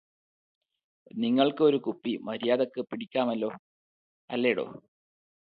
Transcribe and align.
നിങ്ങള്ക്ക് 1.15 1.63
ഒരു 1.63 1.77
കുപ്പി 1.77 2.13
മര്യാദയ്ക്ക് 2.23 2.81
പിടിക്കാമല്ലോ 2.83 3.51
അല്ലേടോ 4.29 4.65